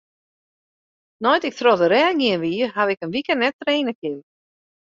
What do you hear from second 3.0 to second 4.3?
in wike net traine kinnen.